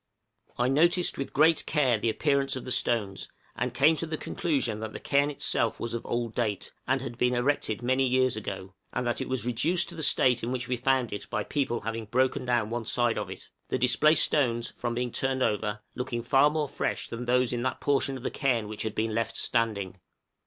[0.57, 4.79] I noticed with great care the appearance of the stones, and came to the conclusion
[4.79, 8.73] that the cairn itself was of old date, and had been erected many years ago,
[8.91, 11.81] and that it was reduced to the state in which we found it by people
[11.81, 16.23] having broken down one side of it; the displaced stones, from being turned over, looking
[16.23, 19.37] far more fresh than those in that portion of the cairn which had been left
[19.37, 19.99] standing.